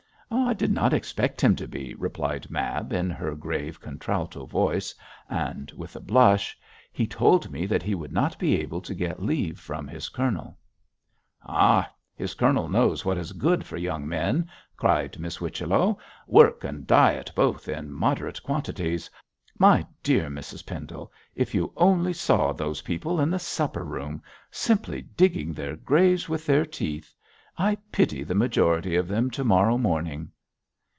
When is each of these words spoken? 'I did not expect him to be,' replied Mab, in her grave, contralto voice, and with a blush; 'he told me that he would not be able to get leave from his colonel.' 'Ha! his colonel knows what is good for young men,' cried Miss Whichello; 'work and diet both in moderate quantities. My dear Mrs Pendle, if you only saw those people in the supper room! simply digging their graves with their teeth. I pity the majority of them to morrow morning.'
'I 0.33 0.53
did 0.53 0.71
not 0.71 0.93
expect 0.93 1.41
him 1.41 1.57
to 1.57 1.67
be,' 1.67 1.93
replied 1.93 2.49
Mab, 2.49 2.93
in 2.93 3.09
her 3.09 3.35
grave, 3.35 3.81
contralto 3.81 4.45
voice, 4.45 4.95
and 5.29 5.69
with 5.71 5.93
a 5.97 5.99
blush; 5.99 6.57
'he 6.93 7.05
told 7.05 7.51
me 7.51 7.65
that 7.65 7.83
he 7.83 7.93
would 7.95 8.13
not 8.13 8.39
be 8.39 8.57
able 8.61 8.79
to 8.81 8.95
get 8.95 9.21
leave 9.21 9.59
from 9.59 9.89
his 9.89 10.07
colonel.' 10.07 10.57
'Ha! 11.41 11.89
his 12.15 12.33
colonel 12.33 12.69
knows 12.69 13.03
what 13.03 13.17
is 13.17 13.33
good 13.33 13.65
for 13.65 13.75
young 13.75 14.07
men,' 14.07 14.49
cried 14.77 15.19
Miss 15.19 15.35
Whichello; 15.37 15.97
'work 16.27 16.63
and 16.63 16.87
diet 16.87 17.31
both 17.35 17.67
in 17.67 17.91
moderate 17.91 18.41
quantities. 18.41 19.09
My 19.59 19.85
dear 20.01 20.29
Mrs 20.29 20.65
Pendle, 20.65 21.11
if 21.35 21.53
you 21.53 21.73
only 21.75 22.13
saw 22.13 22.53
those 22.53 22.81
people 22.83 23.19
in 23.19 23.29
the 23.29 23.39
supper 23.39 23.83
room! 23.83 24.23
simply 24.49 25.01
digging 25.01 25.51
their 25.53 25.75
graves 25.75 26.29
with 26.29 26.45
their 26.45 26.65
teeth. 26.65 27.13
I 27.57 27.75
pity 27.91 28.23
the 28.23 28.33
majority 28.33 28.95
of 28.95 29.07
them 29.07 29.29
to 29.31 29.43
morrow 29.43 29.77
morning.' 29.77 30.31